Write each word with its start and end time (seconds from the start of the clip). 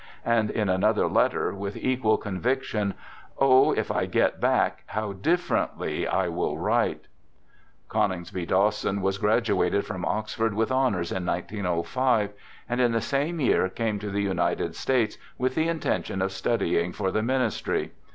"and 0.25 0.49
in 0.49 0.67
another 0.67 1.05
letter, 1.05 1.53
with 1.53 1.77
equal 1.77 2.17
conviction:" 2.17 2.95
O, 3.37 3.71
if 3.71 3.91
I 3.91 4.07
get 4.07 4.39
back, 4.41 4.81
how 4.87 5.13
differently 5.13 6.07
I 6.07 6.25
shall 6.25 6.57
write!" 6.57 7.03
Coningsby 7.87 8.47
Dawson 8.47 9.03
was 9.03 9.19
graduated 9.19 9.85
from 9.85 10.03
Oxford 10.03 10.55
with 10.55 10.71
honors 10.71 11.11
in 11.11 11.23
1905, 11.27 12.33
and 12.67 12.81
in 12.81 12.93
the 12.93 12.99
same 12.99 13.39
year 13.39 13.69
came 13.69 13.99
to 13.99 14.09
the 14.09 14.21
United 14.23 14.75
States 14.75 15.19
with 15.37 15.53
the 15.53 15.67
intention 15.67 16.23
of 16.23 16.31
studying 16.31 16.93
for 16.93 17.11
the 17.11 17.21
ministry. 17.21 17.91